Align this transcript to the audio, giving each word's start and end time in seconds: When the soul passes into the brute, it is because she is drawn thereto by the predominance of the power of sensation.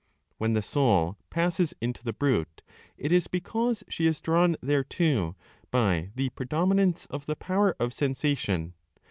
When 0.39 0.53
the 0.53 0.63
soul 0.63 1.15
passes 1.29 1.75
into 1.79 2.03
the 2.03 2.11
brute, 2.11 2.63
it 2.97 3.11
is 3.11 3.27
because 3.27 3.83
she 3.87 4.07
is 4.07 4.19
drawn 4.19 4.57
thereto 4.59 5.35
by 5.69 6.09
the 6.15 6.29
predominance 6.29 7.05
of 7.11 7.27
the 7.27 7.35
power 7.35 7.75
of 7.79 7.93
sensation. 7.93 8.73